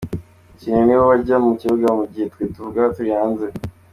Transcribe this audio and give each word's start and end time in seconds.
Abakinnyi 0.03 0.81
nibo 0.83 1.03
bajya 1.11 1.35
mu 1.45 1.51
kibuga 1.59 1.87
mu 1.97 2.03
gihe 2.11 2.25
twe 2.33 2.43
tuvuga 2.53 2.81
turi 2.95 3.11
hanze. 3.17 3.47